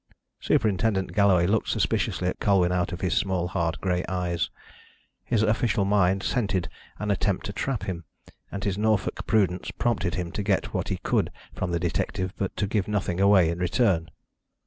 [0.39, 4.49] Superintendent Galloway looked suspiciously at Colwyn out of his small hard grey eyes.
[5.23, 8.05] His official mind scented an attempt to trap him,
[8.51, 12.57] and his Norfolk prudence prompted him to get what he could from the detective but
[12.57, 14.09] to give nothing away in return.